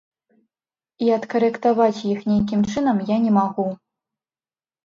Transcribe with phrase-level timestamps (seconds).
[1.07, 3.67] І адкарэктаваць іх нейкім чынам я не магу.